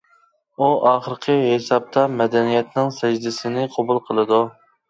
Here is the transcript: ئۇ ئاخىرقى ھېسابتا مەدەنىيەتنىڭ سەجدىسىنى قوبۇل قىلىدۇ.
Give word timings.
ئۇ 0.61 0.69
ئاخىرقى 0.91 1.35
ھېسابتا 1.41 2.07
مەدەنىيەتنىڭ 2.21 2.91
سەجدىسىنى 2.99 3.67
قوبۇل 3.77 4.05
قىلىدۇ. 4.09 4.43